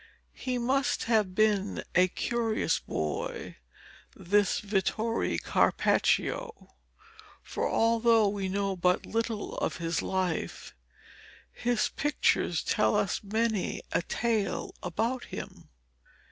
[0.33, 3.57] He must have been a curious boy,
[4.15, 6.73] this Vittore Carpaccio,
[7.43, 10.73] for although we know but little of his life,
[11.51, 15.69] his pictures tell us many a tale about him.